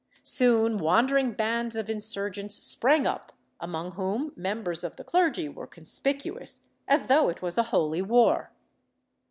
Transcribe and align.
^ 0.01 0.03
Soon 0.27 0.79
wandering 0.79 1.33
bands 1.33 1.75
of 1.75 1.87
insurgents 1.87 2.55
sprang 2.55 3.05
up, 3.05 3.33
among 3.59 3.91
whom 3.91 4.33
members 4.35 4.83
of 4.83 4.95
the 4.95 5.03
clergy 5.03 5.47
were 5.47 5.67
conspicuous, 5.67 6.61
as 6.87 7.05
though 7.05 7.29
it 7.29 7.43
was 7.43 7.55
a 7.55 7.61
holy 7.69 8.01
war. 8.01 8.49